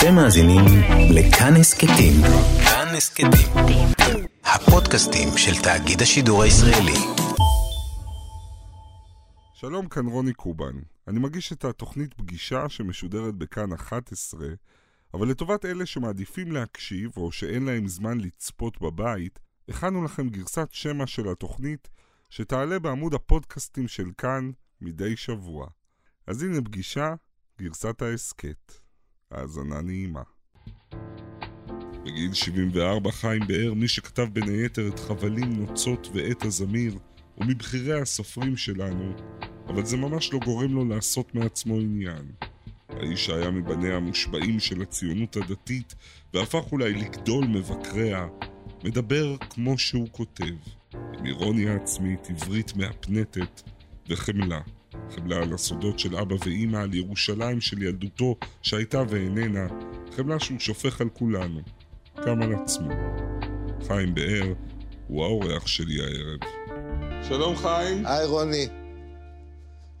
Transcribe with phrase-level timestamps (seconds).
[0.00, 0.64] אתם מאזינים
[1.14, 2.14] לכאן הסכתים.
[2.64, 3.86] כאן הסכתים.
[4.44, 6.98] הפודקאסטים של תאגיד השידור הישראלי.
[9.54, 10.72] שלום, כאן רוני קובן.
[11.08, 14.46] אני מגיש את התוכנית פגישה שמשודרת בכאן 11,
[15.14, 19.38] אבל לטובת אלה שמעדיפים להקשיב או שאין להם זמן לצפות בבית,
[19.68, 21.88] הכנו לכם גרסת שמע של התוכנית
[22.30, 25.66] שתעלה בעמוד הפודקאסטים של כאן מדי שבוע.
[26.26, 27.14] אז הנה פגישה,
[27.60, 28.89] גרסת ההסכת.
[29.30, 30.22] האזנה נעימה.
[32.04, 36.98] בגיל 74 חיים באר, מי שכתב בין היתר את חבלים, נוצות ואת הזמיר,
[37.34, 39.12] הוא מבכירי הסופרים שלנו,
[39.68, 42.32] אבל זה ממש לא גורם לו לעשות מעצמו עניין.
[42.88, 45.94] האיש שהיה מבניה המושבעים של הציונות הדתית,
[46.34, 48.26] והפך אולי לגדול מבקריה,
[48.84, 50.54] מדבר כמו שהוא כותב,
[50.94, 53.62] עם אירוניה עצמית, עברית מהפנטת
[54.08, 54.60] וחמלה.
[55.10, 59.66] חמלה על הסודות של אבא ואימא, על ירושלים של ילדותו שהייתה ואיננה,
[60.16, 61.60] חמלה שהוא שופך על כולנו,
[62.26, 62.90] גם על עצמו.
[63.86, 64.52] חיים באר
[65.08, 66.40] הוא האורח שלי הערב.
[67.28, 68.06] שלום חיים.
[68.06, 68.68] היי רוני.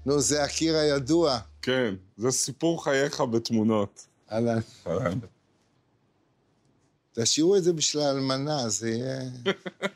[0.06, 1.38] נו, זה הקיר הידוע.
[1.62, 4.06] כן, זה סיפור חייך בתמונות.
[4.32, 4.58] אהלן.
[4.86, 5.18] אהלן.
[7.12, 9.20] תשאירו את זה בשביל האלמנה, זה יהיה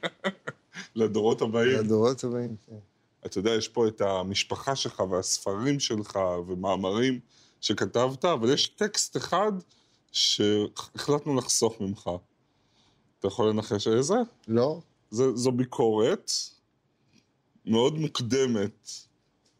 [0.95, 1.79] לדורות הבאים.
[1.79, 2.57] לדורות הבאים.
[2.67, 2.94] כן.
[3.27, 7.21] אתה יודע, יש פה את המשפחה שלך והספרים שלך ומאמרים
[7.61, 9.53] שכתבת, אבל יש טקסט אחד
[10.13, 12.11] שהחלטנו לחסוך ממך.
[13.19, 14.15] אתה יכול לנחש איזה?
[14.49, 14.81] לא?
[15.11, 16.31] זה, זו ביקורת
[17.67, 18.91] מאוד מוקדמת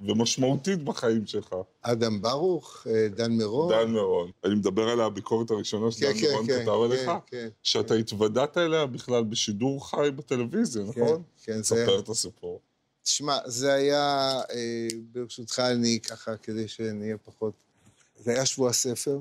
[0.01, 1.55] ומשמעותית בחיים שלך.
[1.83, 3.73] אדם ברוך, אה, דן מירון.
[3.73, 4.31] דן מירון.
[4.45, 7.49] אני מדבר על הביקורת הראשונה כן, שדן כן, מירון כן, כתב עליך, כן, כן.
[7.63, 11.23] שאתה התוודעת אליה בכלל בשידור חי בטלוויזיה, נכון?
[11.43, 11.87] כן, זה היה...
[11.87, 12.61] ספר את הסיפור.
[13.05, 17.55] תשמע, זה היה, אה, ברשותך, אני ככה, כדי שנהיה פחות...
[18.25, 19.21] זה היה שבוע הספר,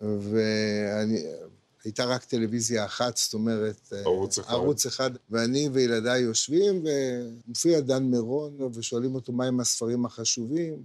[0.00, 3.92] והייתה רק טלוויזיה אחת, זאת אומרת...
[3.92, 4.52] אה, ערוץ אחד.
[4.52, 10.82] ערוץ אחד, ואני וילדיי יושבים, ומופיע דן מירון, ושואלים אותו מהם הספרים החשובים.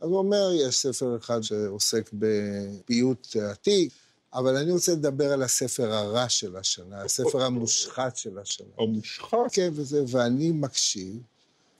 [0.00, 3.92] אז הוא אומר, יש ספר אחד שעוסק בפיוט עתיק,
[4.34, 8.66] אבל אני רוצה לדבר על הספר הרע של השנה, הספר המושחת של השנה.
[8.78, 9.36] המושחת.
[9.52, 11.16] כן, וזה, ואני מקשיב,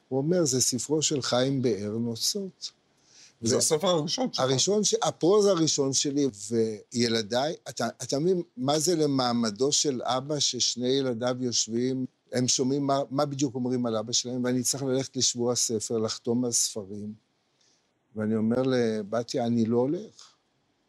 [0.09, 2.71] הוא אומר, זה ספרו של חיים באר נוצות.
[3.41, 4.41] זה הספר הראשון שלך.
[4.41, 10.89] הראשון, ש- הפרוז הראשון שלי, וילדיי, אתה, אתה מבין מה זה למעמדו של אבא ששני
[10.89, 15.53] ילדיו יושבים, הם שומעים מה, מה בדיוק אומרים על אבא שלהם, ואני צריך ללכת לשבוע
[15.53, 17.13] הספר, לחתום על ספרים.
[18.17, 20.34] ואני אומר לבתיה, אני לא הולך.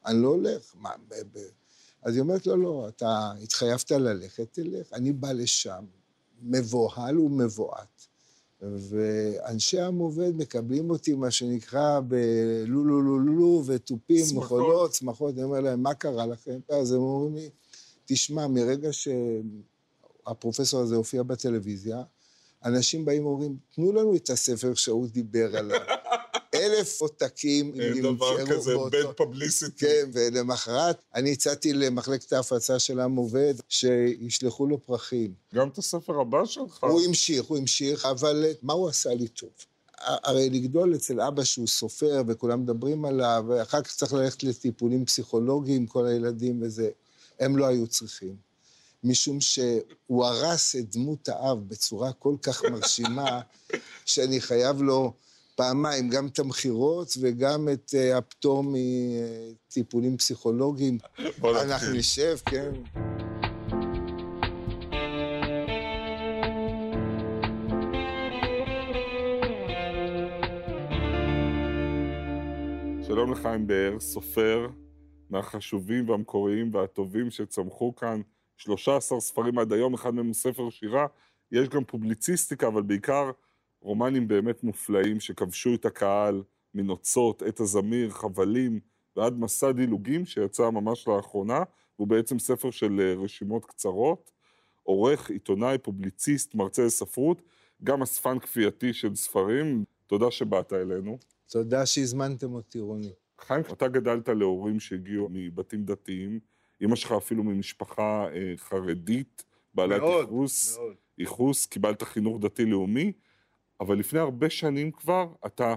[0.05, 0.73] אני לא הולך.
[0.75, 1.49] מה, ב- ב-
[2.03, 4.93] אז היא אומרת, לא, לא, אתה התחייבת ללכת, תלך.
[4.93, 5.85] אני בא לשם,
[6.41, 8.05] מבוהל ומבועת.
[8.61, 14.45] ואנשי עם עובד מקבלים אותי, מה שנקרא, בלולו לולו ותופים, שמחות.
[14.45, 15.33] מכולות, שמחות.
[15.35, 16.59] אני אומר להם, מה קרה לכם?
[16.69, 17.49] אז הם אומרים לי,
[18.05, 22.03] תשמע, מרגע שהפרופסור הזה הופיע בטלוויזיה,
[22.65, 25.79] אנשים באים ואומרים, תנו לנו את הספר שהוא דיבר עליו.
[26.65, 29.77] אלף עותקים אין דבר כזה, bad publicity.
[29.77, 35.33] כן, ולמחרת אני הצעתי למחלקת ההפצה של עם עובד שישלחו לו פרחים.
[35.55, 36.83] גם את הספר הבא שלך.
[36.83, 39.49] הוא המשיך, הוא המשיך, אבל מה הוא עשה לי טוב?
[39.97, 45.87] הרי לגדול אצל אבא שהוא סופר וכולם מדברים עליו, ואחר כך צריך ללכת לטיפולים פסיכולוגיים,
[45.87, 46.89] כל הילדים וזה,
[47.39, 48.35] הם לא היו צריכים.
[49.03, 53.41] משום שהוא הרס את דמות האב בצורה כל כך מרשימה,
[54.05, 55.13] שאני חייב לו
[55.55, 60.97] פעמיים, גם את המכירות וגם את אה, הפטור מטיפולים פסיכולוגיים.
[61.43, 61.93] אנחנו.
[61.93, 62.71] נשב, כן.
[73.07, 74.67] שלום לחיים באר, סופר
[75.29, 78.21] מהחשובים והמקוריים והטובים שצמחו כאן.
[78.57, 81.07] 13 ספרים עד היום, אחד מהם הוא ספר שירה.
[81.51, 83.31] יש גם פובליציסטיקה, אבל בעיקר
[83.81, 86.43] רומנים באמת מופלאים שכבשו את הקהל
[86.73, 88.79] מנוצות, עת הזמיר, חבלים,
[89.15, 91.63] ועד מסע דילוגים שיצא ממש לאחרונה.
[91.95, 94.31] הוא בעצם ספר של אה, רשימות קצרות.
[94.83, 97.41] עורך, עיתונאי, פובליציסט, מרצה לספרות,
[97.83, 99.83] גם אספן כפייתי של ספרים.
[100.07, 101.17] תודה שבאת אלינו.
[101.49, 103.11] תודה שהזמנתם אותי, רוני.
[103.41, 106.39] חיים, אתה גדלת להורים שהגיעו מבתים דתיים,
[106.81, 110.95] אמא שלך אפילו ממשפחה אה, חרדית, בעלת מאוד, ייחוס, מאוד.
[111.17, 113.11] ייחוס, קיבלת חינוך דתי-לאומי,
[113.79, 115.75] אבל לפני הרבה שנים כבר אתה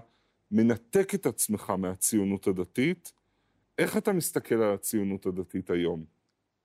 [0.51, 3.13] מנתק את עצמך מהציונות הדתית.
[3.79, 6.05] איך אתה מסתכל על הציונות הדתית היום?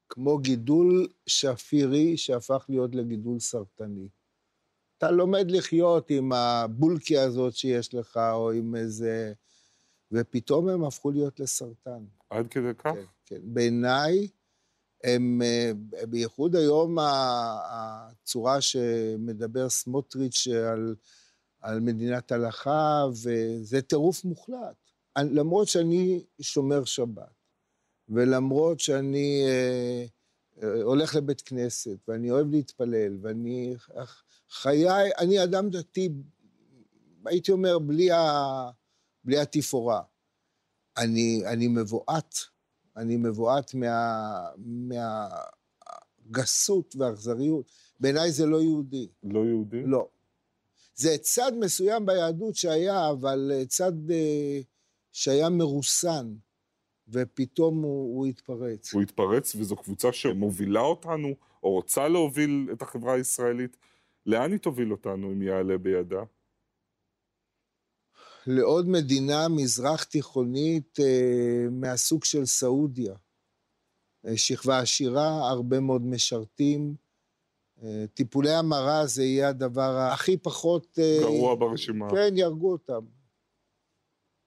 [0.10, 4.08] כמו גידול שפירי שהפך להיות לגידול סרטני.
[4.98, 9.34] אתה לומד לחיות עם הבולקי הזאת שיש לך, או עם איזה...
[10.12, 12.06] ופתאום הם הפכו להיות לסרטן.
[12.30, 12.94] עד כדי כך?
[12.94, 13.40] כן, כן.
[13.44, 14.28] בעיניי,
[15.04, 15.72] הם, אה,
[16.10, 16.98] בייחוד היום
[17.72, 20.96] הצורה שמדבר סמוטריץ' על,
[21.64, 24.76] על מדינת הלכה, וזה טירוף מוחלט.
[25.18, 27.34] למרות שאני שומר שבת,
[28.10, 30.06] ולמרות שאני אה,
[30.64, 33.76] אה, הולך לבית כנסת, ואני אוהב להתפלל, ואני...
[34.50, 36.10] חיי, אני אדם דתי,
[37.26, 38.70] הייתי אומר, בלי, ה,
[39.24, 40.02] בלי התפאורה.
[40.98, 42.36] אני, אני מבועת,
[42.98, 44.46] אני מבועת מה,
[46.30, 47.72] מהגסות והאכזריות.
[48.00, 49.08] בעיניי זה לא יהודי.
[49.24, 49.84] לא יהודי?
[49.86, 50.08] לא.
[50.96, 54.60] זה צד מסוים ביהדות שהיה, אבל צד אה,
[55.12, 56.34] שהיה מרוסן,
[57.08, 58.94] ופתאום הוא, הוא התפרץ.
[58.94, 63.78] הוא התפרץ, וזו קבוצה שמובילה אותנו, או רוצה להוביל את החברה הישראלית.
[64.26, 66.24] לאן היא תוביל אותנו אם יעלה בידה?
[68.48, 73.16] לעוד מדינה מזרח תיכונית אה, מהסוג של סעודיה.
[74.28, 76.96] אה, שכבה עשירה, הרבה מאוד משרתים.
[77.84, 81.00] אה, טיפולי המרה זה יהיה הדבר הכי פחות...
[81.00, 82.10] אה, גרוע ברשימה.
[82.10, 83.06] כן, יהרגו אותם.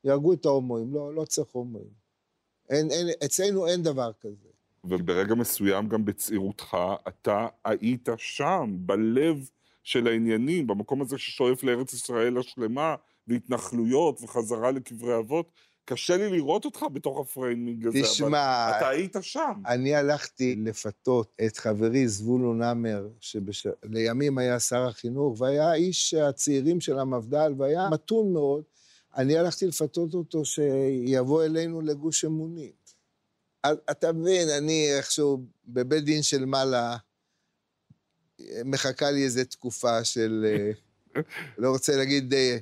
[0.05, 2.07] יהרגו את ההומואים, לא, לא צריך הומואים.
[2.71, 4.49] אין, אין, אצלנו אין דבר כזה.
[4.85, 6.77] וברגע מסוים, גם בצעירותך,
[7.09, 9.51] אתה היית שם, בלב
[9.83, 12.95] של העניינים, במקום הזה ששואף לארץ ישראל השלמה,
[13.27, 15.51] והתנחלויות וחזרה לקברי אבות.
[15.89, 19.53] קשה לי לראות אותך בתוך ה-framing הזה, תשמע, אבל אתה היית שם.
[19.67, 23.67] אני הלכתי לפתות את חברי זבולון המר, שלימים שבש...
[24.39, 28.63] היה שר החינוך, והיה איש הצעירים של המפד"ל, והיה מתון מאוד.
[29.17, 32.73] אני הלכתי לפתות אותו שיבוא אלינו לגוש אמונים.
[33.91, 36.97] אתה מבין, אני איכשהו בבית דין של מעלה,
[38.65, 40.71] מחכה לי איזו תקופה של, אה,
[41.59, 42.59] לא רוצה להגיד אה, אה,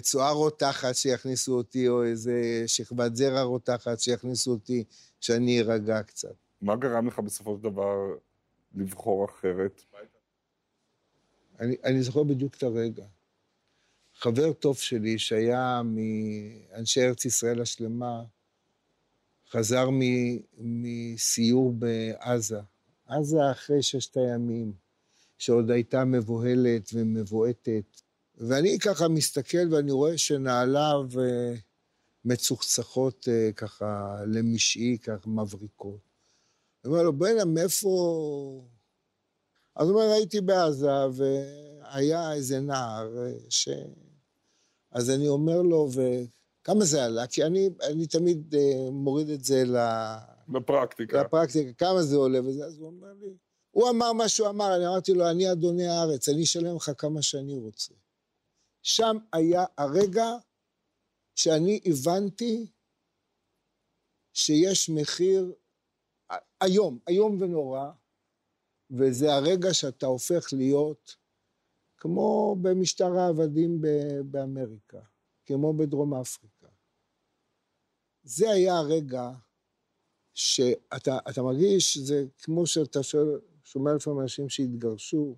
[0.00, 4.84] צואה רותחת שיכניסו אותי, או איזה שכבת זרע רותחת שיכניסו אותי,
[5.20, 6.34] שאני ארגע קצת.
[6.62, 7.96] מה גרם לך בסופו של דבר
[8.74, 9.82] לבחור אחרת?
[11.60, 13.04] אני, אני זוכר בדיוק את הרגע.
[14.14, 18.24] חבר טוב שלי, שהיה מאנשי ארץ ישראל השלמה,
[19.50, 20.00] חזר מ,
[20.58, 22.60] מסיור בעזה.
[23.06, 24.72] עזה אחרי ששת הימים,
[25.38, 28.00] שעוד הייתה מבוהלת ומבועטת.
[28.36, 31.54] ואני ככה מסתכל ואני רואה שנעליו אה,
[32.24, 36.00] מצוחצחות אה, ככה למשעי, ככה מבריקות.
[36.84, 38.64] אני אומר לו, בוא'נה, מאיפה...
[39.76, 43.68] אז הוא אומר, הייתי בעזה, והיה איזה נער אה, ש...
[44.90, 47.26] אז אני אומר לו, וכמה זה עלה?
[47.26, 48.54] כי אני, אני תמיד
[48.92, 49.76] מוריד את זה ל...
[50.48, 51.22] לפרקטיקה.
[51.22, 53.28] לפרקטיקה, כמה זה עולה וזה, אז הוא אומר לי,
[53.70, 57.22] הוא אמר מה שהוא אמר, אני אמרתי לו, אני אדוני הארץ, אני אשלם לך כמה
[57.22, 57.94] שאני רוצה.
[58.86, 60.24] שם היה הרגע
[61.34, 62.72] שאני הבנתי
[64.32, 65.54] שיש מחיר
[66.64, 67.90] איום, איום ונורא,
[68.90, 71.16] וזה הרגע שאתה הופך להיות
[71.96, 73.80] כמו במשטר העבדים
[74.24, 75.00] באמריקה,
[75.46, 76.68] כמו בדרום אפריקה.
[78.22, 79.30] זה היה הרגע
[80.34, 82.98] שאתה מרגיש, זה כמו שאתה
[83.64, 85.36] שומע לפעמים אנשים שהתגרשו,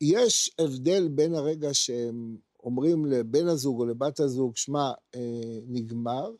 [0.00, 6.30] יש הבדל בין הרגע שהם אומרים לבן הזוג או לבת הזוג, שמע, אה, נגמר,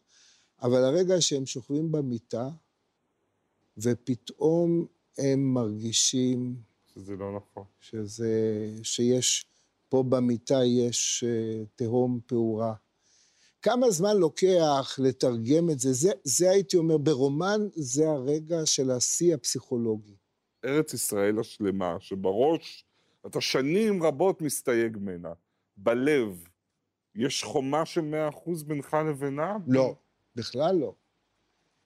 [0.63, 2.49] אבל הרגע שהם שוכבים במיטה,
[3.79, 4.87] ופתאום
[5.19, 6.57] הם מרגישים...
[6.95, 7.65] שזה לא נכון.
[7.81, 8.31] שזה,
[8.83, 9.47] שיש,
[9.88, 12.75] פה במיטה יש אה, תהום פעורה.
[13.62, 15.93] כמה זמן לוקח לתרגם את זה?
[15.93, 16.11] זה?
[16.25, 20.17] זה הייתי אומר, ברומן זה הרגע של השיא הפסיכולוגי.
[20.65, 22.85] ארץ ישראל השלמה, שבראש
[23.30, 25.32] אתה שנים רבות מסתייג ממנה.
[25.76, 26.44] בלב,
[27.14, 29.56] יש חומה של מאה אחוז בינך לבינה?
[29.66, 29.97] לא,
[30.37, 30.94] בכלל לא.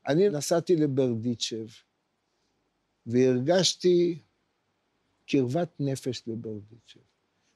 [0.07, 1.67] אני נסעתי לברדיצ'ב,
[3.07, 4.19] והרגשתי
[5.27, 7.01] קרבת נפש לברדיצ'ב.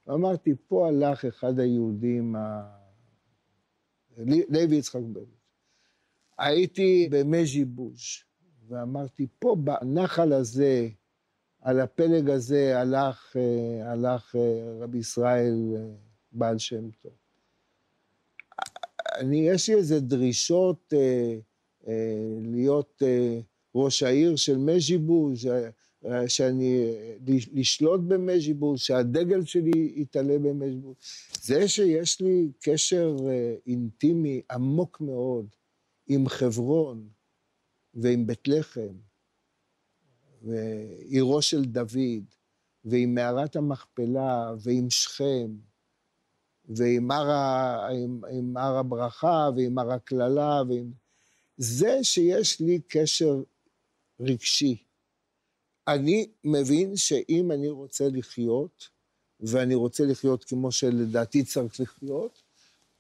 [0.07, 2.77] ואמרתי, פה הלך אחד היהודים, ה...
[4.49, 5.37] לוי יצחק ברדיצ'ב.
[6.39, 8.23] הייתי במז'יבוז',
[8.69, 10.89] ואמרתי, פה בנחל הזה,
[11.67, 15.81] על הפלג הזה הלך, אה, הלך אה, רבי ישראל אה,
[16.33, 17.13] בעל שם טוב.
[19.19, 21.37] אני, יש לי איזה דרישות אה,
[21.89, 23.41] אה, להיות אה,
[23.75, 25.49] ראש העיר של מז'יבוז,
[26.29, 26.95] שאני,
[27.53, 30.97] לשלוט במז'יבוז, שהדגל שלי יתעלה במז'יבוז.
[31.43, 33.17] זה שיש לי קשר
[33.67, 35.47] אינטימי עמוק מאוד
[36.09, 37.09] עם חברון
[37.95, 39.06] ועם בית לחם,
[40.47, 42.25] ועירו של דוד,
[42.85, 45.51] ועם מערת המכפלה, ועם שכם,
[46.69, 47.31] ועם הר.
[47.91, 50.93] עם, עם הר הברכה ועם הר הקללה, ועם...
[51.57, 53.43] זה שיש לי קשר
[54.21, 54.83] רגשי.
[55.89, 58.89] אני מבין שאם אני רוצה לחיות,
[59.41, 62.43] ואני רוצה לחיות כמו שלדעתי צריך לחיות,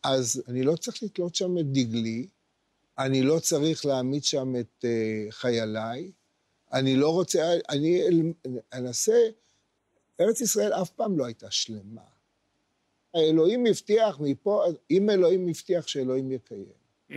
[0.02, 2.28] אז אני לא צריך לתלות שם את דגלי,
[2.98, 6.12] אני לא צריך להעמיד שם את uh, חייליי,
[6.72, 8.02] אני לא רוצה, אני
[8.72, 9.28] אנסה,
[10.20, 12.02] ארץ ישראל אף פעם לא הייתה שלמה.
[13.14, 16.86] האלוהים הבטיח מפה, אם אלוהים הבטיח שאלוהים יקיים.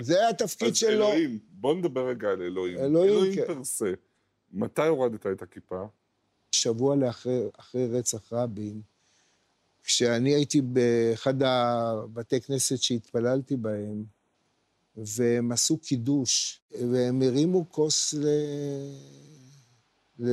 [0.00, 0.90] זה התפקיד שלו.
[0.90, 2.78] אז אלוהים, בוא נדבר רגע על אלוהים.
[2.78, 3.46] אלוהים, אלוהים כן.
[3.46, 3.92] פרסה.
[4.52, 5.86] מתי הורדת את הכיפה?
[6.52, 8.82] שבוע לאחרי אחרי רצח רבין,
[9.82, 14.04] כשאני הייתי באחד הבתי כנסת שהתפללתי בהם,
[14.96, 18.26] והם עשו קידוש, והם הרימו כוס ל...
[20.18, 20.28] ל...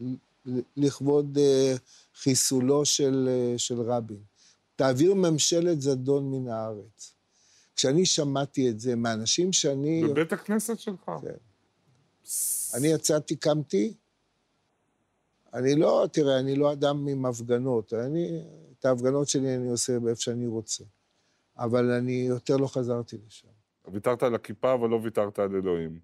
[0.00, 0.60] ל...
[0.76, 1.74] לכבוד אה,
[2.14, 4.20] חיסולו של, אה, של רבין.
[4.76, 7.14] תעביר ממשלת זדון מן הארץ.
[7.76, 10.04] כשאני שמעתי את זה מאנשים שאני...
[10.04, 11.10] בבית הכנסת שלך.
[11.22, 11.36] כן.
[12.74, 13.94] אני יצאתי, קמתי,
[15.54, 17.92] אני לא, תראה, אני לא אדם עם הפגנות.
[17.92, 18.42] אני,
[18.78, 20.84] את ההפגנות שלי אני עושה באיפה שאני רוצה.
[21.56, 23.48] אבל אני יותר לא חזרתי לשם.
[23.92, 25.98] ויתרת על הכיפה, אבל לא ויתרת על אלוהים.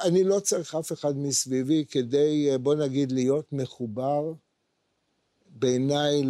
[0.00, 4.32] אני לא צריך אף אחד מסביבי כדי, בוא נגיד, להיות מחובר.
[5.46, 6.22] בעיניי,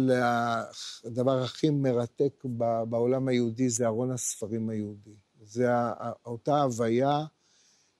[1.05, 2.43] הדבר הכי מרתק
[2.89, 5.15] בעולם היהודי זה ארון הספרים היהודי.
[5.41, 5.67] זה
[6.25, 7.25] אותה הוויה,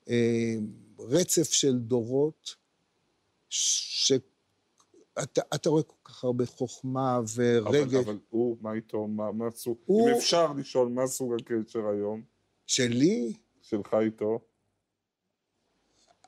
[0.09, 0.55] אה,
[0.99, 2.55] רצף של דורות,
[3.49, 7.93] שאתה רואה כל כך הרבה חוכמה ורגש.
[7.93, 9.07] אבל, אבל הוא, מה איתו?
[9.07, 9.77] מה, מה סוג...
[9.85, 10.09] הוא...
[10.09, 12.21] אם אפשר לשאול, מה סוג הקשר היום?
[12.67, 13.33] שלי?
[13.61, 14.39] שלך איתו?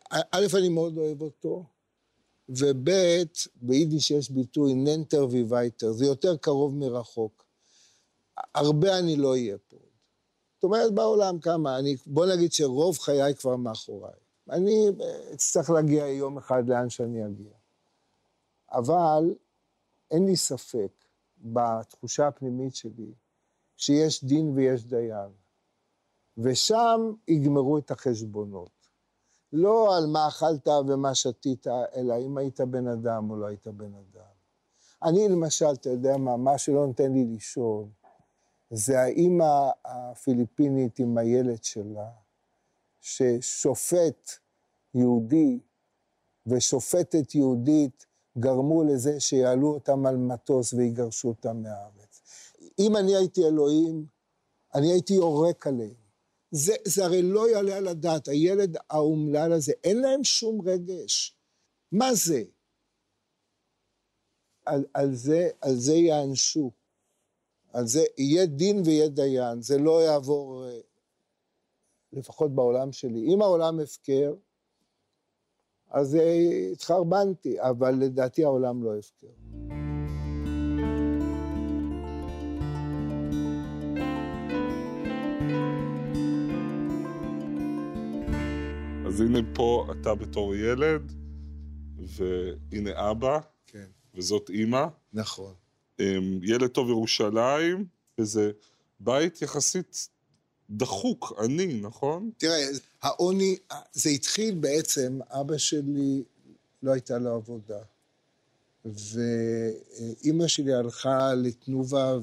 [0.10, 1.66] א', אני מאוד אוהב אותו,
[2.50, 2.90] וב',
[3.56, 7.46] ביידיש יש ביטוי ננטר ויווייטר, זה יותר קרוב מרחוק.
[8.56, 9.78] הרבה אני לא אהיה פה.
[10.56, 14.14] זאת אומרת, בעולם כמה, אני, בוא נגיד שרוב חיי כבר מאחוריי.
[14.50, 14.88] אני
[15.34, 17.54] אצטרך להגיע יום אחד לאן שאני אגיע.
[18.72, 19.36] אבל
[20.12, 20.92] אין לי ספק
[21.38, 23.14] בתחושה הפנימית שלי
[23.78, 25.43] שיש דין ויש דיין.
[26.38, 28.72] ושם יגמרו את החשבונות.
[29.54, 33.94] לא על מה אכלת ומה שתית, אלא אם היית בן אדם או לא היית בן
[33.94, 34.34] אדם.
[35.04, 37.90] אני למשל, אתה יודע מה, מה שלא נותן לי לישון,
[38.72, 42.10] זה האימא הפיליפינית עם הילד שלה,
[43.02, 44.32] ששופט
[44.94, 45.60] יהודי
[46.48, 48.06] ושופטת יהודית
[48.38, 52.22] גרמו לזה שיעלו אותם על מטוס ויגרשו אותם מהארץ.
[52.80, 54.06] אם אני הייתי אלוהים,
[54.76, 56.03] אני הייתי יורק עליהם.
[56.56, 61.36] זה, זה הרי לא יעלה על הדעת, הילד האומלל הזה, אין להם שום רגש.
[61.92, 62.44] מה זה?
[64.66, 66.72] על, על זה, על זה יענשו.
[67.74, 70.80] על זה יהיה דין ויהיה דיין, זה לא יעבור, אה,
[72.14, 73.34] לפחות בעולם שלי.
[73.34, 74.34] אם העולם הפקר,
[75.90, 79.83] אז אה, התחרבנתי, אבל לדעתי העולם לא הפקר.
[89.14, 91.12] אז הנה פה אתה בתור ילד,
[91.98, 93.86] והנה אבא, כן.
[94.16, 94.86] וזאת אימא.
[95.14, 95.54] נכון.
[96.00, 97.86] אמ, ילד טוב ירושלים,
[98.18, 98.52] וזה
[99.00, 100.10] בית יחסית
[100.70, 102.32] דחוק, עני, נכון?
[102.38, 102.68] תראה,
[103.02, 103.58] העוני,
[103.94, 106.24] זה התחיל בעצם, אבא שלי
[106.84, 107.80] לא הייתה לו עבודה.
[108.86, 112.18] ואימא שלי הלכה לתנובה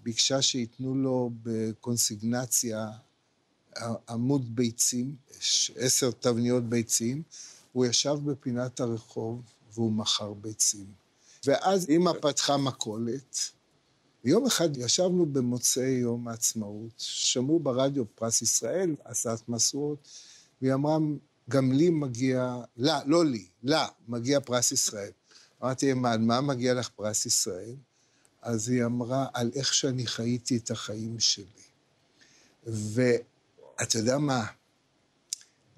[0.00, 2.90] וביקשה שייתנו לו בקונסיגנציה
[4.08, 5.16] עמוד ביצים,
[5.76, 7.22] עשר תבניות ביצים.
[7.72, 9.42] הוא ישב בפינת הרחוב
[9.72, 10.86] והוא מכר ביצים.
[11.46, 13.38] ואז אימא פתחה מכולת.
[14.24, 20.08] יום אחד ישבנו במוצאי יום העצמאות, שמעו ברדיו פרס ישראל, עשת משואות,
[20.62, 20.98] והיא אמרה,
[21.50, 25.10] גם לי מגיע, לה, לא לי, לה, מגיע פרס ישראל.
[25.62, 27.74] אמרתי, מה, מה מגיע לך פרס ישראל?
[28.42, 31.44] אז היא אמרה, על איך שאני חייתי את החיים שלי.
[33.80, 34.44] ואתה יודע מה?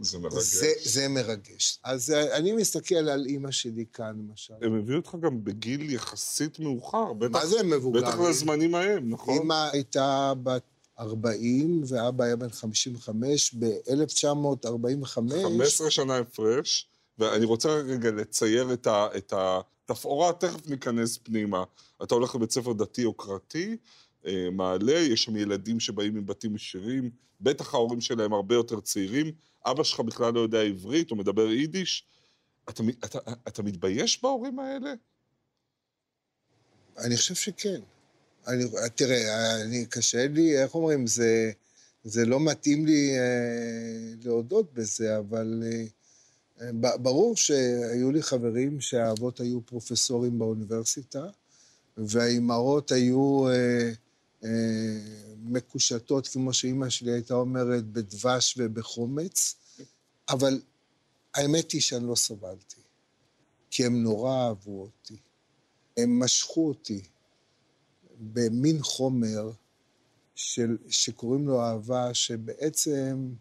[0.00, 0.44] זה מרגש.
[0.44, 1.78] זה, זה מרגש.
[1.84, 4.54] אז אה, אני מסתכל על אימא שלי כאן, למשל.
[4.62, 7.12] הם הביאו אותך גם בגיל יחסית מאוחר.
[7.12, 8.00] בטח, מה זה מבוגר?
[8.00, 9.38] בטח לזמנים ההם, נכון?
[9.38, 10.62] אימא הייתה בת
[10.98, 15.06] 40 ואבא היה בן 55 ב-1945.
[15.06, 16.88] 15 שנה הפרש,
[17.18, 21.64] ואני רוצה רגע לצייר את, ה, את התפאורה, תכף ניכנס פנימה.
[22.02, 23.76] אתה הולך לבית ספר דתי יוקרתי,
[24.52, 27.10] מעלה, יש שם ילדים שבאים מבתים עשירים,
[27.40, 29.32] בטח ההורים שלהם הרבה יותר צעירים,
[29.66, 32.04] אבא שלך בכלל לא יודע עברית, הוא מדבר יידיש.
[32.68, 34.94] אתה, אתה, אתה מתבייש בהורים האלה?
[36.98, 37.80] אני חושב שכן.
[38.46, 41.52] אני, תראה, אני, קשה לי, איך אומרים, זה,
[42.04, 45.86] זה לא מתאים לי אה, להודות בזה, אבל אה,
[46.96, 51.26] ברור שהיו לי חברים שהאבות היו פרופסורים באוניברסיטה,
[51.96, 53.90] והאימהות היו אה, אה,
[55.42, 59.54] מקושטות, כמו שאימא שלי הייתה אומרת, בדבש ובחומץ,
[60.28, 60.60] אבל
[61.34, 62.80] האמת היא שאני לא סבלתי,
[63.70, 65.16] כי הם נורא אהבו אותי.
[65.96, 67.02] הם משכו אותי
[68.20, 69.50] במין חומר
[70.34, 73.34] של, שקוראים לו אהבה, שבעצם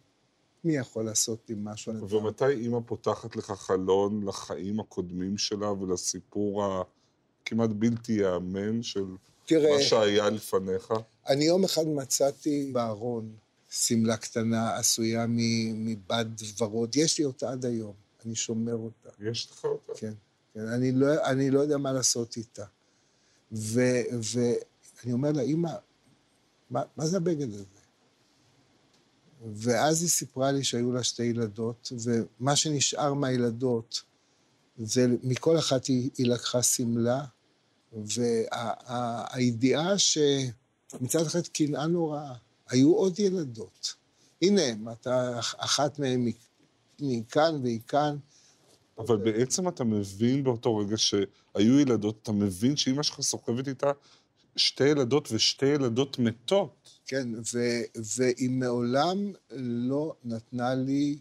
[0.64, 2.08] מי יכול לעשות לי משהו?
[2.10, 9.04] ומתי אימא פותחת לך חלון לחיים הקודמים שלה ולסיפור הכמעט בלתי ייאמן של
[9.46, 10.94] תראה, מה שהיה לפניך?
[11.28, 13.32] אני יום אחד מצאתי בארון
[13.70, 15.26] שמלה קטנה עשויה
[15.74, 16.26] מבד
[16.58, 17.92] ורוד, יש לי אותה עד היום,
[18.26, 19.08] אני שומר אותה.
[19.20, 19.92] יש לך אותה?
[19.96, 20.12] כן,
[20.54, 22.64] כן, אני לא, אני לא יודע מה לעשות איתה.
[23.52, 25.70] ואני אומר לה, אמא,
[26.70, 27.64] מה, מה זה הבגד הזה?
[29.54, 34.02] ואז היא סיפרה לי שהיו לה שתי ילדות, ומה שנשאר מהילדות,
[34.78, 37.24] זה מכל אחת היא, היא לקחה שמלה,
[37.92, 42.34] והידיעה שמצד אחד קנאה נוראה,
[42.68, 43.94] היו עוד ילדות.
[44.42, 46.30] הנה, אתה, אחת מהן
[46.98, 48.16] היא כאן והיא כאן.
[48.98, 53.92] אבל בעצם אתה מבין באותו רגע שהיו ילדות, אתה מבין שאימא שלך סוחבת איתה
[54.56, 57.00] שתי ילדות ושתי ילדות מתות.
[57.06, 61.18] כן, ו- והיא מעולם לא נתנה לי,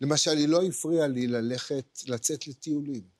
[0.00, 3.17] למשל, היא לא הפריעה לי ללכת, לצאת לטיולים.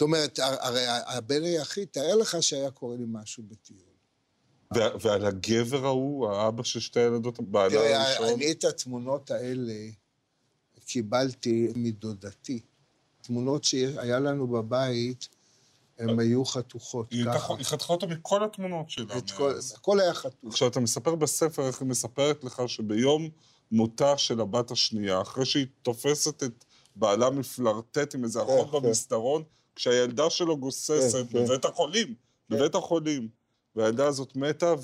[0.00, 3.80] זאת אומרת, הרי הבן היחיד, תאר לך שהיה קורה לי משהו בטיול.
[5.00, 8.16] ועל הגבר ההוא, האבא של שתי הילדות, בעלה הראשון?
[8.16, 9.72] תראה, אני את התמונות האלה
[10.86, 12.60] קיבלתי מדודתי.
[13.22, 15.28] תמונות שהיה לנו בבית,
[15.98, 17.54] הן היו חתוכות ככה.
[17.54, 19.14] היא חתכה אותה מכל התמונות שלה.
[19.74, 20.50] הכל היה חתוך.
[20.50, 23.28] עכשיו, אתה מספר בספר איך היא מספרת לך שביום
[23.72, 26.64] מותה של הבת השנייה, אחרי שהיא תופסת את
[26.96, 28.86] בעלה מפלרטט עם איזה אחות כן, כן.
[28.86, 29.42] במסדרון,
[29.80, 32.14] כשהילדה שלו גוססת כן, בבית החולים,
[32.50, 33.28] בבית החולים,
[33.76, 34.74] והילדה הזאת מתה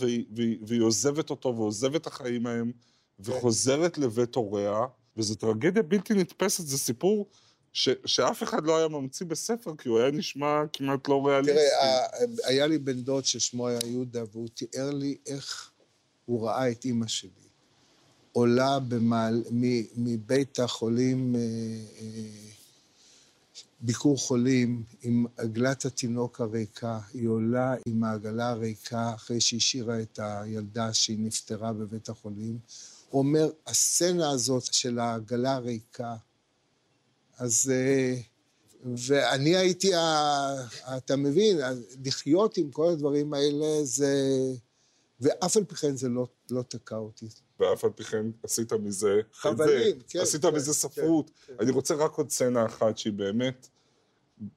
[0.66, 2.72] והיא עוזבת אותו ועוזבת את החיים ההם,
[3.20, 4.80] וחוזרת לבית הוריה,
[5.16, 7.26] וזו טרגדיה בלתי נתפסת, זה סיפור...
[7.72, 11.54] ש, שאף אחד לא היה ממציא בספר, כי הוא היה נשמע כמעט לא ריאליסטי.
[11.54, 12.06] תראה,
[12.44, 15.70] היה לי בן דוד ששמו היה יהודה, והוא תיאר לי איך
[16.24, 17.30] הוא ראה את אימא שלי.
[18.32, 19.42] עולה במעל,
[19.96, 21.40] מבית החולים, אה,
[22.00, 22.55] אה,
[23.86, 26.98] ביקור חולים, עם עגלת התינוק הריקה.
[27.14, 32.58] היא עולה עם העגלה הריקה אחרי שהשאירה את הילדה שהיא נפטרה בבית החולים.
[33.10, 36.16] הוא אומר, הסצנה הזאת של העגלה הריקה,
[37.38, 37.72] אז...
[37.74, 38.16] אה,
[39.06, 39.90] ואני הייתי,
[40.96, 41.58] אתה מבין,
[42.04, 44.12] לחיות עם כל הדברים האלה זה...
[45.20, 47.26] ואף על פי כן זה לא, לא תקע אותי.
[47.60, 49.20] ואף על פי כן עשית מזה...
[49.32, 50.18] חבלים, כן.
[50.18, 51.30] עשית כן, מזה ספרות.
[51.30, 51.62] כן, כן.
[51.62, 53.68] אני רוצה רק עוד סצנה אחת שהיא באמת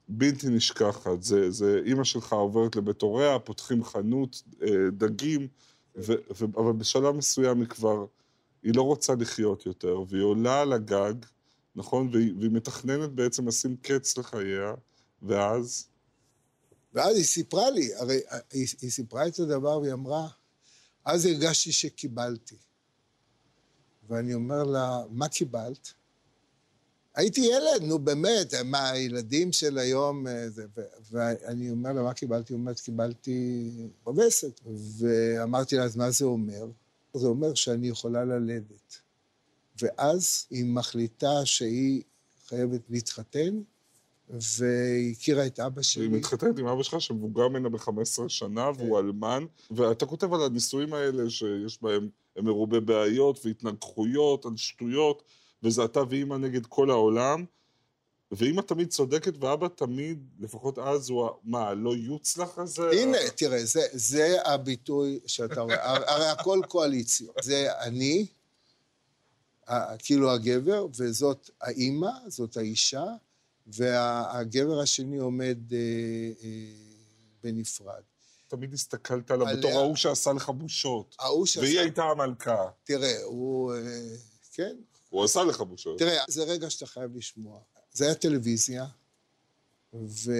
[0.08, 1.24] בלתי נשכחת.
[1.24, 5.48] זה, זה אימא שלך עוברת לבית הוריה, פותחים חנות, אה, דגים,
[5.96, 8.06] ו, ו, אבל בשלב מסוים היא כבר,
[8.64, 11.14] היא לא רוצה לחיות יותר, והיא עולה על הגג,
[11.76, 12.10] נכון?
[12.12, 14.74] והיא, והיא מתכננת בעצם לשים קץ לחייה,
[15.22, 15.88] ואז?
[16.94, 18.20] ואז היא סיפרה לי, הרי
[18.52, 20.28] היא, היא סיפרה את הדבר והיא אמרה,
[21.06, 22.56] אז הרגשתי שקיבלתי.
[24.10, 25.94] ואני אומר לה, מה קיבלת?
[27.20, 30.28] הייתי ילד, נו באמת, מה, הילדים של היום...
[30.28, 32.54] אה, זה, ו, ואני אומר לה, מה קיבלתי?
[32.54, 33.70] היא אומרת, קיבלתי
[34.04, 34.60] בווסת.
[35.00, 36.66] ואמרתי לה, אז מה זה אומר?
[37.14, 39.02] זה אומר שאני יכולה ללדת.
[39.82, 42.02] ואז היא מחליטה שהיא
[42.48, 43.62] חייבת להתחתן,
[44.30, 46.04] והיא הכירה את אבא שלי.
[46.04, 48.82] היא מתחתנת עם אבא שלך שמבוגר ממנה ב-15 שנה, כן.
[48.82, 55.24] והוא אלמן, ואתה כותב על הנישואים האלה שיש בהם, הם מרובי בעיות והתנגחויות על שטויות,
[55.64, 57.46] וזה אתה ואימא נגד כל העולם,
[58.32, 62.90] ואימא תמיד צודקת ואבא תמיד, לפחות אז הוא, מה, לא יוצלח הזה?
[62.90, 67.36] הנה, תראה, זה, זה הביטוי שאתה רואה, הרי הכל קואליציות.
[67.42, 68.26] זה אני,
[70.00, 73.06] כאילו הגבר, וזאת האימא, זאת האישה,
[73.68, 75.78] והגבר השני עומד אה,
[76.44, 76.50] אה,
[77.44, 78.02] בנפרד.
[78.48, 81.16] תמיד הסתכלת עליו בתור ההוא שעשה לך בושות.
[81.20, 81.66] ההוא שעשה...
[81.66, 82.70] והיא הייתה המלכה.
[82.84, 83.74] תראה, הוא...
[83.74, 83.80] אה,
[84.54, 84.76] כן.
[85.10, 86.00] הוא עשה לך בושות.
[86.00, 87.60] תראה, זה רגע שאתה חייב לשמוע.
[87.92, 88.86] זה היה טלוויזיה,
[89.94, 90.32] ו...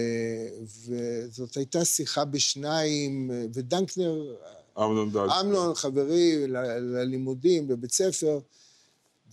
[0.66, 4.36] וזאת הייתה שיחה בשניים, ודנקנר...
[4.78, 5.42] אמנון דנקנר.
[5.42, 6.58] אמנון, חברי ל...
[6.80, 8.40] ללימודים בבית ספר,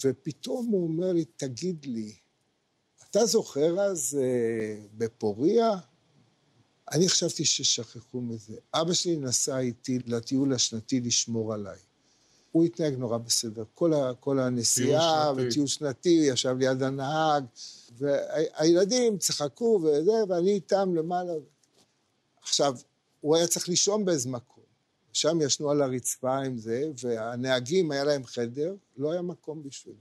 [0.04, 2.14] ופתאום הוא אומר לי, תגיד לי,
[3.10, 5.70] אתה זוכר אז אה, בפוריה?
[6.92, 8.56] אני חשבתי ששכחו מזה.
[8.74, 11.78] אבא שלי נסע איתי לטיול השנתי לשמור עליי.
[12.56, 13.64] הוא התנהג נורא בסדר.
[13.74, 17.44] כל, ה, כל הנסיעה וטיול שנתי, הוא ישב ליד הנהג,
[17.98, 21.32] והילדים צחקו וזה, ואני איתם למעלה.
[22.42, 22.74] עכשיו,
[23.20, 24.64] הוא היה צריך לישון באיזה מקום.
[25.12, 29.96] שם ישנו על הרצפה עם זה, והנהגים, היה להם חדר, לא היה מקום בשבילו.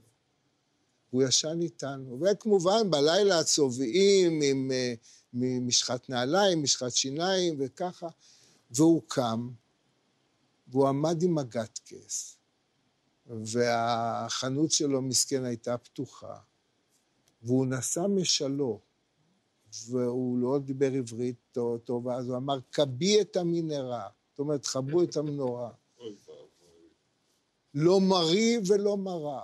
[1.10, 2.20] הוא ישן איתנו.
[2.20, 8.08] וכמובן, בלילה הצובעים עם uh, משחת נעליים, משחת שיניים וככה,
[8.70, 9.50] והוא קם,
[10.68, 12.35] והוא עמד עם מגת כס,
[13.28, 16.38] והחנות שלו, מסכן, הייתה פתוחה,
[17.42, 18.80] והוא נסע משלו,
[19.88, 21.36] והוא לא דיבר עברית
[21.84, 24.08] טוב, אז הוא אמר, כבי את המנהרה.
[24.30, 25.70] זאת אומרת, חברו את המנורה.
[27.74, 29.42] לא מרי ולא מרה.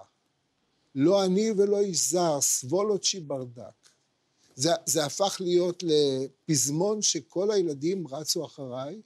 [0.95, 3.83] לא אני ולא זר, סבולוצ'י ברדק.
[4.55, 9.03] זה, זה הפך להיות לפזמון שכל הילדים רצו אחריי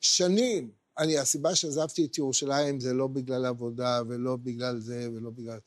[0.00, 0.70] שנים.
[0.98, 5.58] אני, הסיבה שעזבתי את ירושלים זה לא בגלל עבודה ולא בגלל זה ולא בגלל...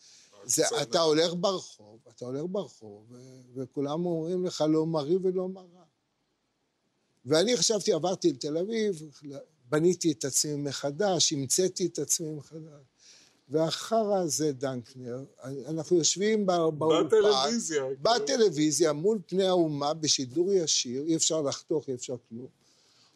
[0.46, 3.18] זה, אתה הולך ברחוב, אתה הולך ברחוב, ו,
[3.56, 5.84] וכולם אומרים לך לא מרי ולא מרה.
[7.26, 9.02] ואני חשבתי, עברתי לתל אביב,
[9.70, 12.84] בניתי את עצמי מחדש, המצאתי את עצמי מחדש.
[13.50, 15.24] והחרא הזה, דנקנר,
[15.68, 17.84] אנחנו יושבים באולפן, בטלוויזיה.
[18.02, 22.48] בטלוויזיה, מול פני האומה, בשידור ישיר, אי אפשר לחתוך, אי אפשר כלום.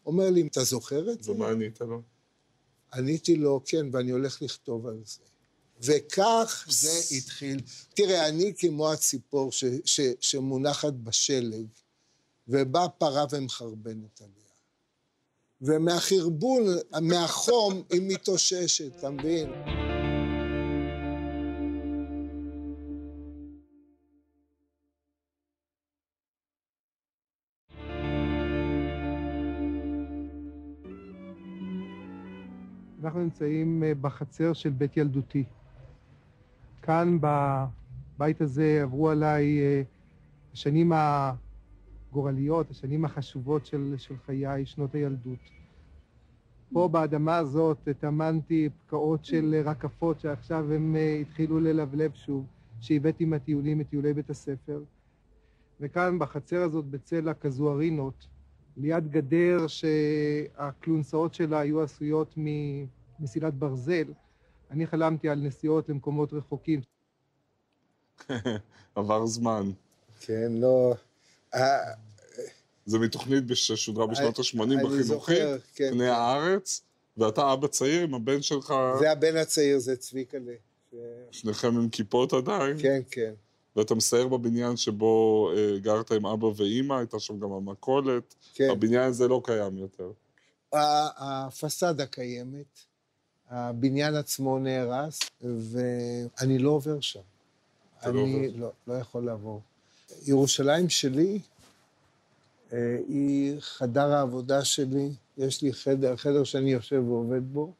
[0.05, 1.31] אומר לי, אתה זוכר את זה?
[1.31, 2.01] ומה ענית לו?
[2.93, 5.21] עניתי לו, כן, ואני הולך לכתוב על זה.
[5.81, 7.61] וכך זה התחיל.
[7.93, 11.65] תראה, אני כמו הציפור ש, ש, שמונחת בשלג,
[12.47, 14.43] ובאה פרה ומחרבנת עליה.
[15.61, 16.63] ומהחרבון,
[17.01, 19.49] מהחום, היא מתאוששת, אתה מבין?
[33.23, 35.43] נמצאים אה, בחצר של בית ילדותי.
[36.81, 39.81] כאן, בבית הזה, עברו עליי אה,
[40.53, 45.39] השנים הגורליות, השנים החשובות של, של חיי, שנות הילדות.
[46.73, 52.45] פה באדמה הזאת טמנתי פקעות של רקפות שעכשיו הם אה, התחילו ללבלב שוב,
[52.79, 54.83] שהבאתי מהטיולים, מטיולי בית הספר.
[55.79, 58.27] וכאן בחצר הזאת בצל הכזוארינות,
[58.77, 62.33] ליד גדר שהכלונסאות שלה היו עשויות
[63.19, 64.13] ממסילת ברזל,
[64.71, 66.81] אני חלמתי על נסיעות למקומות רחוקים.
[68.95, 69.71] עבר זמן.
[70.19, 70.95] כן, לא...
[72.85, 75.37] זה מתוכנית ששודרה בשנות ה-80 בחינוכית,
[75.75, 76.09] כן, פני כן.
[76.09, 76.81] הארץ,
[77.17, 80.53] ואתה אבא צעיר עם הבן שלך, זה הבן הצעיר, זה צביקלה.
[80.91, 80.95] ש-
[81.31, 83.33] שניכם עם כיפות עדיין, כן, כן.
[83.75, 88.69] ואתה מסייר בבניין שבו אה, גרת עם אבא ואימא, הייתה שם גם המכולת, כן.
[88.71, 90.11] הבניין הזה לא קיים יותר.
[90.73, 92.79] הפסאדה קיימת,
[93.49, 97.19] הבניין עצמו נהרס, ואני לא עובר שם.
[98.05, 98.51] לא אני?
[98.51, 99.61] לא, לא יכול לעבור.
[100.25, 101.39] ירושלים שלי
[102.73, 107.73] אה, היא חדר העבודה שלי, יש לי חדר, חדר שאני יושב ועובד בו.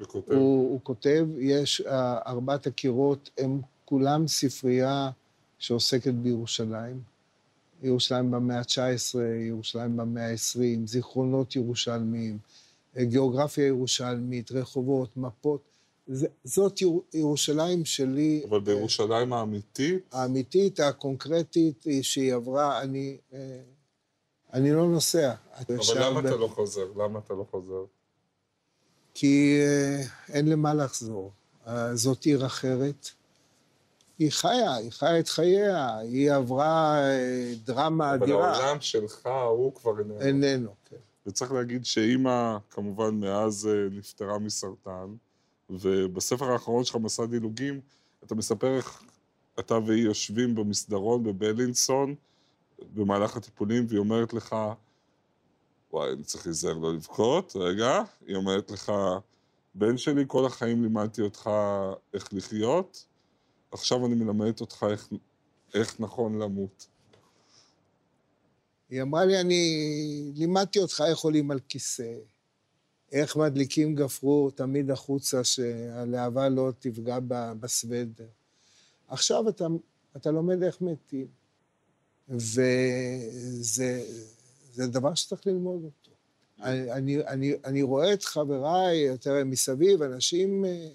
[0.00, 0.32] וכותב.
[0.32, 5.10] הוא, הוא כותב, יש, אה, ארבעת הקירות הם כולם ספרייה
[5.58, 7.00] שעוסקת בירושלים.
[7.82, 12.38] ירושלים במאה ה-19, ירושלים במאה ה-20, זיכרונות ירושלמיים,
[12.98, 15.60] גיאוגרפיה ירושלמית, רחובות, מפות.
[16.06, 18.42] זה, זאת יר, ירושלים שלי.
[18.48, 23.60] אבל אה, בירושלים האמיתית, האמיתית, הקונקרטית, היא שהיא עברה, אני, אה,
[24.52, 25.34] אני לא נוסע.
[25.68, 26.86] אבל למה ב- אתה לא חוזר?
[26.96, 27.84] למה אתה לא חוזר?
[29.14, 30.02] כי אה,
[30.34, 31.32] אין למה לחזור.
[31.94, 33.08] זאת עיר אחרת.
[34.18, 37.00] היא חיה, היא חיה את חייה, היא עברה
[37.64, 38.52] דרמה אבל אדירה.
[38.56, 40.20] העולם שלך הוא כבר איננו.
[40.20, 40.96] איננו, כן.
[41.26, 45.14] וצריך להגיד שאימא, כמובן, מאז אה, נפטרה מסרטן,
[45.70, 47.80] ובספר האחרון שלך, מסע דילוגים,
[48.24, 49.02] אתה מספר איך
[49.58, 52.14] אתה והיא יושבים במסדרון בבלינסון
[52.94, 54.56] במהלך הטיפולים, והיא אומרת לך,
[55.92, 58.92] וואי, אני צריך להיזהר לא לבכות, רגע, היא אומרת לך,
[59.74, 61.50] בן שלי, כל החיים לימדתי אותך
[62.14, 63.06] איך לחיות,
[63.72, 65.08] עכשיו אני מלמדת אותך איך,
[65.74, 66.86] איך נכון למות.
[68.90, 72.14] היא אמרה לי, אני לימדתי אותך איך עולים על כיסא,
[73.12, 77.18] איך מדליקים גפרור תמיד החוצה, שהלהבה לא תפגע
[77.60, 78.28] בסוודר.
[79.08, 79.66] עכשיו אתה,
[80.16, 81.26] אתה לומד איך מתים,
[82.28, 84.00] וזה
[84.72, 86.10] זה דבר שצריך ללמוד אותו.
[86.62, 90.88] אני, אני, אני, אני רואה את חבריי, יותר מסביב, אנשים אה,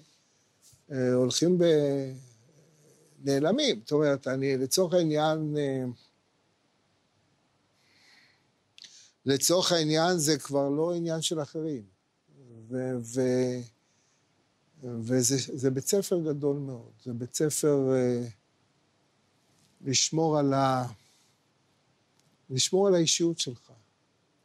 [0.92, 1.64] אה, הולכים ב...
[3.24, 3.80] נעלמים.
[3.82, 5.84] זאת אומרת, אני לצורך העניין, אה,
[9.26, 11.82] לצורך העניין זה כבר לא עניין של אחרים.
[12.68, 12.92] ו...
[13.00, 13.20] ו...
[14.82, 16.90] וזה זה בית ספר גדול מאוד.
[17.04, 18.30] זה בית ספר uh,
[19.80, 20.86] לשמור על ה...
[22.50, 23.72] לשמור על האישיות שלך.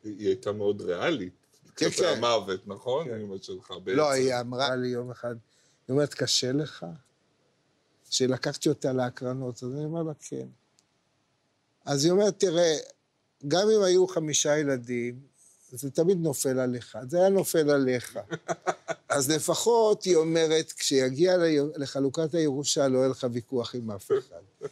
[0.03, 1.33] היא הייתה מאוד ריאלית.
[1.75, 2.17] כן, כלפי כן.
[2.17, 3.05] המוות, נכון?
[3.05, 3.21] כן.
[3.21, 3.97] אמא שלך בעצם.
[3.97, 5.35] לא, היא אמרה לי יום אחד,
[5.87, 6.85] היא אומרת, קשה לך?
[8.09, 10.47] שלקחתי אותה להקרנות, אז אני אומר לה, כן.
[11.85, 12.77] אז היא אומרת, תראה,
[13.47, 15.19] גם אם היו חמישה ילדים,
[15.71, 18.19] זה תמיד נופל על אחד, זה היה נופל עליך.
[19.09, 21.37] אז לפחות, היא אומרת, כשיגיע
[21.75, 24.67] לחלוקת הירושה, לא יהיה לך ויכוח עם אף אחד.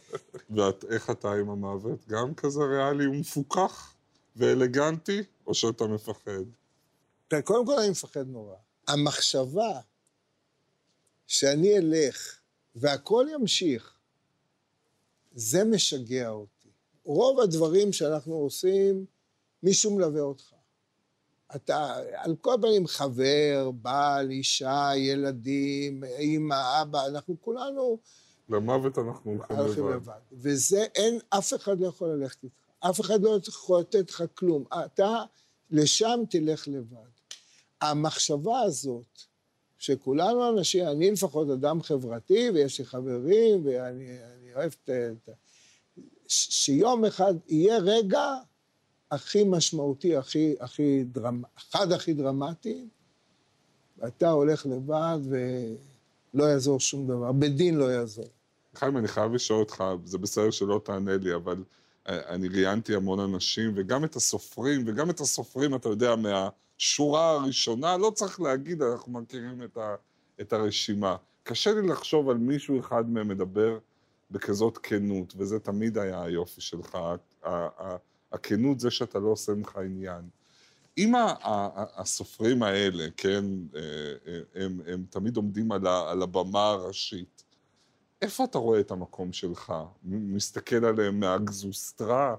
[0.56, 2.08] ואיך אתה עם המוות?
[2.08, 3.94] גם כזה ריאלי ומפוקח
[4.36, 6.42] ואלגנטי, או שאתה מפחד?
[7.28, 8.54] תראה, קודם כל אני מפחד נורא.
[8.88, 9.80] המחשבה
[11.26, 12.38] שאני אלך
[12.74, 13.98] והכל ימשיך,
[15.32, 16.59] זה משגע אותי.
[17.04, 19.04] רוב הדברים שאנחנו עושים,
[19.62, 20.52] מישהו מלווה אותך.
[21.54, 27.98] אתה, על כל פנים, חבר, בעל, אישה, ילדים, אמא, אבא, אנחנו כולנו
[28.50, 29.96] למוות אנחנו הולכים לבד.
[29.96, 30.20] לבד.
[30.32, 32.54] וזה, אין, אף אחד לא יכול ללכת איתך.
[32.80, 34.64] אף אחד לא יכול לתת לך כלום.
[34.84, 35.22] אתה
[35.70, 37.10] לשם תלך לבד.
[37.80, 39.18] המחשבה הזאת,
[39.78, 45.28] שכולנו אנשים, אני לפחות אדם חברתי, ויש לי חברים, ואני אני אוהב את
[46.30, 48.34] שיום אחד יהיה רגע
[49.10, 51.42] הכי משמעותי, הכי, הכי דרמ...
[51.58, 52.88] אחד הכי דרמטי,
[53.98, 58.28] ואתה הולך לבד ולא יעזור שום דבר, בדין לא יעזור.
[58.74, 61.64] חיים, אני חייב לשאול אותך, זה בסדר שלא תענה לי, אבל
[62.08, 67.96] אה, אני ראיינתי המון אנשים, וגם את הסופרים, וגם את הסופרים, אתה יודע, מהשורה הראשונה,
[67.96, 69.94] לא צריך להגיד, אנחנו מכירים את, ה,
[70.40, 71.16] את הרשימה.
[71.42, 73.78] קשה לי לחשוב על מישהו אחד מהם מדבר
[74.30, 76.98] בכזאת כנות, וזה תמיד היה היופי שלך,
[78.32, 80.28] הכנות זה שאתה לא עושה ממך עניין.
[80.98, 81.12] אם
[81.96, 83.44] הסופרים האלה, כן,
[83.76, 83.80] אה,
[84.26, 87.44] אה, הם, הם תמיד עומדים על, ה, על הבמה הראשית,
[88.22, 89.72] איפה אתה רואה את המקום שלך?
[90.04, 92.36] מסתכל עליהם מהגזוסטרה?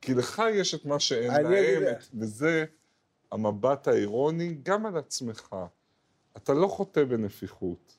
[0.00, 2.64] כי לך יש את מה שאין להם, את- וזה
[3.32, 5.56] המבט האירוני גם על עצמך.
[6.36, 7.96] אתה לא חוטא בנפיחות.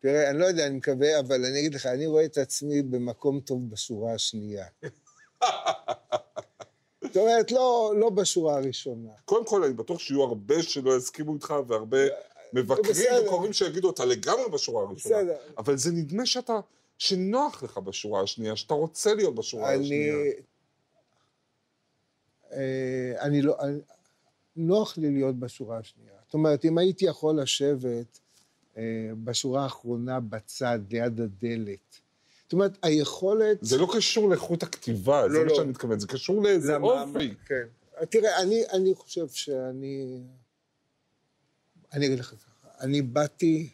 [0.00, 3.40] תראה, אני לא יודע, אני מקווה, אבל אני אגיד לך, אני רואה את עצמי במקום
[3.40, 4.66] טוב בשורה השנייה.
[7.02, 9.10] זאת אומרת, לא, לא בשורה הראשונה.
[9.24, 11.98] קודם כל, אני בטוח שיהיו הרבה שלא יסכימו איתך, והרבה
[12.52, 13.22] מבקרים בסדר.
[13.26, 15.16] וקוראים שיגידו, אתה לגמרי בשורה הראשונה.
[15.16, 15.36] בסדר.
[15.58, 16.60] אבל זה נדמה שאתה,
[16.98, 19.84] שנוח לך בשורה השנייה, שאתה רוצה להיות בשורה אני...
[19.84, 20.14] השנייה.
[22.52, 23.56] אה, אני לא...
[23.60, 23.80] אני-
[24.56, 26.16] נוח לי להיות בשורה השנייה.
[26.24, 28.25] זאת אומרת, אם הייתי יכול לשבת אה,
[29.24, 32.00] בשורה האחרונה בצד, ליד הדלת,
[32.46, 33.58] זאת אומרת, היכולת...
[33.60, 35.56] זה לא קשור לאיכות הכתיבה, זה לא, מה לא.
[35.56, 37.34] שאני מתכוון, זה קשור לאיזה למעמד, אופי.
[37.46, 37.66] כן.
[38.10, 40.22] תראה, אני, אני חושב שאני...
[41.92, 43.70] אני אגיד לך ככה, אני באתי,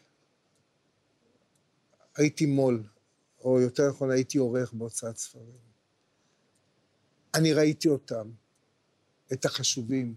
[2.17, 2.83] הייתי מו"ל,
[3.43, 5.63] או יותר נכון הייתי עורך בהוצאת ספרים.
[7.33, 8.29] אני ראיתי אותם,
[9.33, 10.15] את החשובים,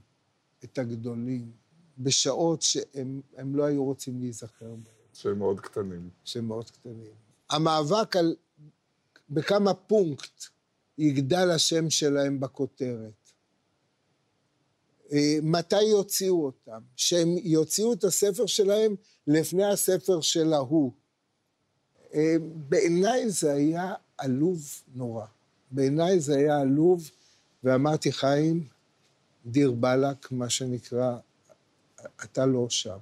[0.65, 1.53] את הגדולים,
[1.99, 4.83] בשעות שהם הם לא היו רוצים להיזכר בהם.
[5.13, 6.11] שהם מאוד קטנים.
[6.25, 7.13] שהם מאוד קטנים.
[7.51, 8.37] המאבק על
[9.31, 10.45] בכמה פונקט
[10.99, 13.13] יגדל השם שלהם בכותרת.
[15.13, 16.81] אה, מתי יוציאו אותם?
[16.97, 18.95] שהם יוציאו את הספר שלהם
[19.27, 20.93] לפני הספר של ההוא.
[22.15, 22.37] אה,
[22.69, 25.27] בעיניי זה היה עלוב נורא.
[25.71, 27.11] בעיניי זה היה עלוב,
[27.65, 28.69] ואמרתי, חיים,
[29.47, 31.17] דיר באלק, מה שנקרא,
[32.25, 32.99] אתה לא שם.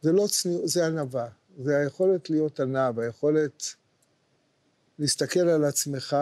[0.00, 1.28] זה לא צניעות, זה ענווה.
[1.58, 3.62] זה היכולת להיות ענב, היכולת
[4.98, 6.16] להסתכל על עצמך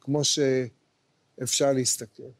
[0.00, 2.30] כמו שאפשר להסתכל.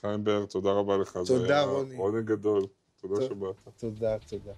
[0.00, 1.18] חיים באר, תודה רבה לך.
[1.26, 1.96] תודה, רוני.
[1.96, 2.66] עונג גדול.
[3.00, 3.26] תודה.
[3.26, 3.56] שבאת.
[3.76, 4.52] תודה, תודה.